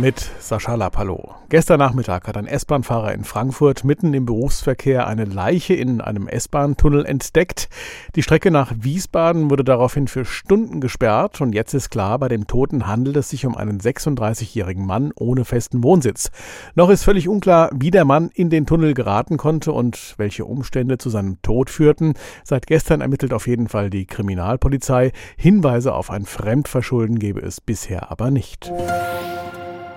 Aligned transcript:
mit 0.00 0.30
Sascha 0.38 0.74
Lapallo. 0.76 1.34
Gestern 1.50 1.78
Nachmittag 1.78 2.26
hat 2.26 2.36
ein 2.36 2.46
S-Bahn-Fahrer 2.46 3.12
in 3.12 3.24
Frankfurt 3.24 3.84
mitten 3.84 4.14
im 4.14 4.24
Berufsverkehr 4.24 5.06
eine 5.06 5.24
Leiche 5.24 5.74
in 5.74 6.00
einem 6.00 6.26
S-Bahn-Tunnel 6.26 7.04
entdeckt. 7.04 7.68
Die 8.14 8.22
Strecke 8.22 8.50
nach 8.50 8.72
Wiesbaden 8.76 9.50
wurde 9.50 9.62
daraufhin 9.62 10.08
für 10.08 10.24
Stunden 10.24 10.80
gesperrt 10.80 11.40
und 11.40 11.54
jetzt 11.54 11.74
ist 11.74 11.90
klar, 11.90 12.18
bei 12.18 12.28
dem 12.28 12.46
Toten 12.46 12.86
handelt 12.86 13.16
es 13.16 13.28
sich 13.28 13.44
um 13.44 13.56
einen 13.56 13.78
36-jährigen 13.78 14.86
Mann 14.86 15.12
ohne 15.16 15.44
festen 15.44 15.82
Wohnsitz. 15.82 16.30
Noch 16.74 16.88
ist 16.88 17.04
völlig 17.04 17.28
unklar, 17.28 17.70
wie 17.74 17.90
der 17.90 18.04
Mann 18.06 18.30
in 18.32 18.48
den 18.48 18.64
Tunnel 18.64 18.94
geraten 18.94 19.36
konnte 19.36 19.72
und 19.72 20.14
welche 20.16 20.46
Umstände 20.46 20.96
zu 20.96 21.10
seinem 21.10 21.42
Tod 21.42 21.68
führten. 21.68 22.14
Seit 22.42 22.66
gestern 22.66 23.02
ermittelt 23.02 23.34
auf 23.34 23.46
jeden 23.46 23.68
Fall 23.68 23.90
die 23.90 24.06
Kriminalpolizei. 24.06 25.12
Hinweise 25.36 25.92
auf 25.92 26.10
ein 26.10 26.24
Fremdverschulden 26.24 27.18
gebe 27.18 27.40
es 27.40 27.60
bisher 27.60 28.10
aber 28.10 28.30
nicht. 28.30 28.72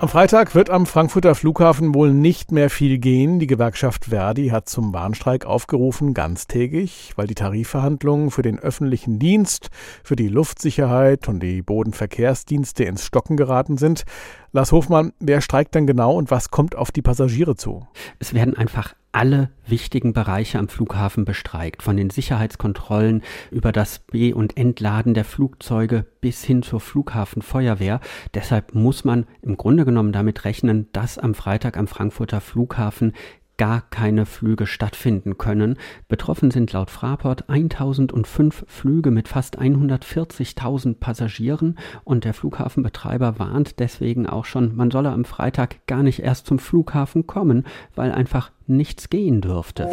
Am 0.04 0.10
Freitag 0.10 0.54
wird 0.54 0.70
am 0.70 0.86
Frankfurter 0.86 1.34
Flughafen 1.34 1.96
wohl 1.96 2.12
nicht 2.12 2.52
mehr 2.52 2.70
viel 2.70 2.98
gehen. 2.98 3.40
Die 3.40 3.48
Gewerkschaft 3.48 4.08
Verdi 4.10 4.50
hat 4.50 4.68
zum 4.68 4.92
Warnstreik 4.92 5.46
aufgerufen, 5.46 6.14
ganztägig, 6.14 7.14
weil 7.16 7.26
die 7.26 7.36
Tarifverhandlungen 7.36 8.30
für 8.30 8.42
den 8.42 8.60
öffentlichen 8.60 9.18
Dienst, 9.18 9.70
für 10.04 10.18
die 10.18 10.28
Luftsicherheit 10.28 11.30
und 11.30 11.40
die 11.40 11.62
Bodenverkehrsdienste 11.62 12.84
ins 12.84 13.06
Stocken 13.06 13.38
geraten 13.38 13.78
sind. 13.78 14.04
Lars 14.52 14.74
Hofmann, 14.74 15.14
wer 15.22 15.40
streikt 15.40 15.74
denn 15.74 15.88
genau 15.88 16.18
und 16.18 16.32
was 16.32 16.52
kommt 16.52 16.76
auf 16.76 16.92
die 16.92 17.02
Passagiere 17.02 17.56
zu? 17.56 17.88
Es 18.20 18.34
werden 18.34 18.58
einfach 18.58 18.96
alle 19.14 19.50
wichtigen 19.66 20.12
Bereiche 20.12 20.60
am 20.60 20.68
Flughafen 20.68 21.24
bestreikt, 21.24 21.84
von 21.84 21.96
den 21.96 22.10
Sicherheitskontrollen 22.10 23.22
über 23.52 23.72
das 23.72 24.00
Be- 24.00 24.36
und 24.36 24.58
Entladen 24.58 25.14
der 25.14 25.24
Flugzeuge 25.24 26.06
bis 26.20 26.44
hin 26.44 26.64
zur 26.64 26.82
Flughafenfeuerwehr. 26.82 28.02
Deshalb 28.34 28.76
muss 28.76 29.06
man 29.06 29.26
im 29.42 29.56
Grunde 29.56 29.86
genommen 29.86 30.12
damit 30.12 30.44
rechnen, 30.46 30.90
dass 30.92 31.18
am 31.18 31.36
Freitag 31.36 31.78
am 31.78 31.88
Frankfurter 31.88 32.42
Flughafen 32.42 33.14
gar 33.64 33.80
keine 33.80 34.26
Flüge 34.26 34.68
stattfinden 34.68 35.38
können. 35.38 35.78
Betroffen 36.10 36.52
sind 36.52 36.74
laut 36.74 36.90
Fraport 36.90 37.48
1005 37.48 38.66
Flüge 38.68 39.10
mit 39.10 39.30
fast 39.30 39.58
140.000 39.58 41.00
Passagieren 41.00 41.80
und 42.04 42.26
der 42.26 42.34
Flughafenbetreiber 42.34 43.40
warnt 43.40 43.80
deswegen 43.80 44.28
auch 44.28 44.44
schon, 44.44 44.76
man 44.76 44.92
solle 44.92 45.12
am 45.12 45.24
Freitag 45.24 45.88
gar 45.88 46.04
nicht 46.04 46.20
erst 46.20 46.46
zum 46.46 46.60
Flughafen 46.60 47.26
kommen, 47.26 47.66
weil 47.96 48.12
einfach 48.12 48.52
nichts 48.68 49.10
gehen 49.10 49.40
dürfte. 49.40 49.90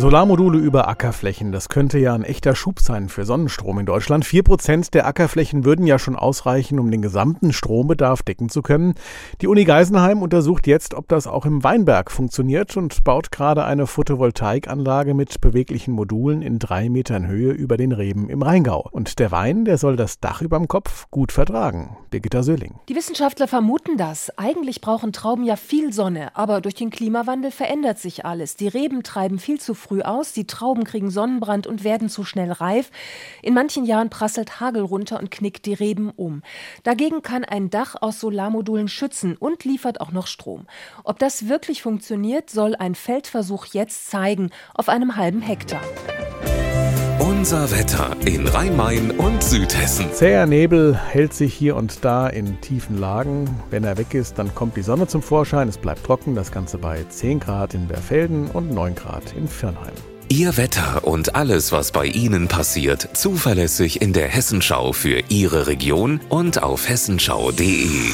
Solarmodule 0.00 0.56
über 0.56 0.88
Ackerflächen, 0.88 1.52
das 1.52 1.68
könnte 1.68 1.98
ja 1.98 2.14
ein 2.14 2.22
echter 2.22 2.54
Schub 2.54 2.80
sein 2.80 3.10
für 3.10 3.26
Sonnenstrom 3.26 3.80
in 3.80 3.84
Deutschland. 3.84 4.24
Vier 4.24 4.42
Prozent 4.42 4.94
der 4.94 5.06
Ackerflächen 5.06 5.66
würden 5.66 5.86
ja 5.86 5.98
schon 5.98 6.16
ausreichen, 6.16 6.80
um 6.80 6.90
den 6.90 7.02
gesamten 7.02 7.52
Strombedarf 7.52 8.22
decken 8.22 8.48
zu 8.48 8.62
können. 8.62 8.94
Die 9.42 9.46
Uni 9.46 9.64
Geisenheim 9.64 10.22
untersucht 10.22 10.66
jetzt, 10.66 10.94
ob 10.94 11.06
das 11.08 11.26
auch 11.26 11.44
im 11.44 11.62
Weinberg 11.64 12.10
funktioniert 12.10 12.78
und 12.78 13.04
baut 13.04 13.30
gerade 13.30 13.64
eine 13.64 13.86
Photovoltaikanlage 13.86 15.12
mit 15.12 15.38
beweglichen 15.42 15.92
Modulen 15.92 16.40
in 16.40 16.58
drei 16.58 16.88
Metern 16.88 17.26
Höhe 17.26 17.52
über 17.52 17.76
den 17.76 17.92
Reben 17.92 18.30
im 18.30 18.40
Rheingau. 18.40 18.88
Und 18.90 19.18
der 19.18 19.30
Wein, 19.32 19.66
der 19.66 19.76
soll 19.76 19.96
das 19.96 20.18
Dach 20.18 20.40
überm 20.40 20.66
Kopf 20.66 21.10
gut 21.10 21.30
vertragen. 21.30 21.98
Birgitta 22.08 22.42
Söhling. 22.42 22.76
Die 22.88 22.96
Wissenschaftler 22.96 23.48
vermuten 23.48 23.98
das. 23.98 24.32
Eigentlich 24.38 24.80
brauchen 24.80 25.12
Trauben 25.12 25.44
ja 25.44 25.56
viel 25.56 25.92
Sonne, 25.92 26.34
aber 26.34 26.62
durch 26.62 26.74
den 26.74 26.88
Klimawandel 26.88 27.50
verändert 27.50 27.98
sich 27.98 28.24
alles. 28.24 28.56
Die 28.56 28.68
Reben 28.68 29.02
treiben 29.02 29.38
viel 29.38 29.60
zu 29.60 29.74
früh 29.74 29.89
früh 29.90 30.02
aus, 30.02 30.32
die 30.32 30.46
Trauben 30.46 30.84
kriegen 30.84 31.10
Sonnenbrand 31.10 31.66
und 31.66 31.82
werden 31.82 32.08
zu 32.08 32.22
schnell 32.22 32.52
reif. 32.52 32.92
In 33.42 33.54
manchen 33.54 33.84
Jahren 33.84 34.08
prasselt 34.08 34.60
Hagel 34.60 34.82
runter 34.82 35.18
und 35.18 35.32
knickt 35.32 35.66
die 35.66 35.74
Reben 35.74 36.10
um. 36.10 36.42
Dagegen 36.84 37.22
kann 37.22 37.44
ein 37.44 37.70
Dach 37.70 37.96
aus 38.00 38.20
Solarmodulen 38.20 38.86
schützen 38.86 39.36
und 39.36 39.64
liefert 39.64 40.00
auch 40.00 40.12
noch 40.12 40.28
Strom. 40.28 40.68
Ob 41.02 41.18
das 41.18 41.48
wirklich 41.48 41.82
funktioniert, 41.82 42.50
soll 42.50 42.76
ein 42.76 42.94
Feldversuch 42.94 43.66
jetzt 43.72 44.08
zeigen, 44.08 44.50
auf 44.74 44.88
einem 44.88 45.16
halben 45.16 45.42
Hektar. 45.42 45.82
Unser 47.40 47.70
Wetter 47.70 48.14
in 48.26 48.46
Rhein-Main 48.46 49.12
und 49.12 49.42
Südhessen. 49.42 50.12
Zäher 50.12 50.44
Nebel 50.44 50.94
hält 50.94 51.32
sich 51.32 51.54
hier 51.54 51.74
und 51.74 52.04
da 52.04 52.26
in 52.26 52.60
tiefen 52.60 52.98
Lagen. 52.98 53.48
Wenn 53.70 53.82
er 53.82 53.96
weg 53.96 54.12
ist, 54.12 54.38
dann 54.38 54.54
kommt 54.54 54.76
die 54.76 54.82
Sonne 54.82 55.06
zum 55.06 55.22
Vorschein. 55.22 55.66
Es 55.66 55.78
bleibt 55.78 56.04
trocken. 56.04 56.34
Das 56.34 56.52
Ganze 56.52 56.76
bei 56.76 57.02
10 57.08 57.40
Grad 57.40 57.72
in 57.72 57.88
Berfelden 57.88 58.50
und 58.50 58.74
9 58.74 58.94
Grad 58.94 59.32
in 59.32 59.48
Firnheim. 59.48 59.94
Ihr 60.28 60.58
Wetter 60.58 61.02
und 61.04 61.34
alles, 61.34 61.72
was 61.72 61.92
bei 61.92 62.04
Ihnen 62.04 62.46
passiert, 62.46 63.08
zuverlässig 63.14 64.02
in 64.02 64.12
der 64.12 64.28
Hessenschau 64.28 64.92
für 64.92 65.22
Ihre 65.30 65.66
Region 65.66 66.20
und 66.28 66.62
auf 66.62 66.90
hessenschau.de. 66.90 68.10